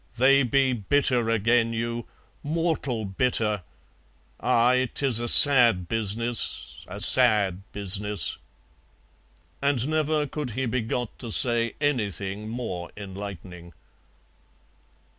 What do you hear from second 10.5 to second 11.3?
he be got